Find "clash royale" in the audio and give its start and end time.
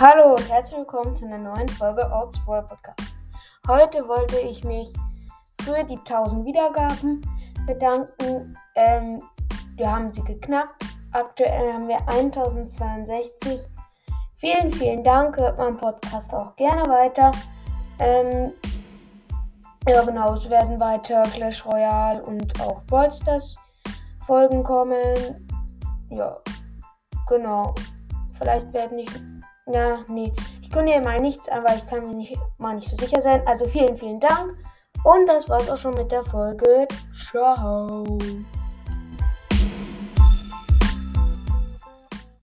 21.24-22.22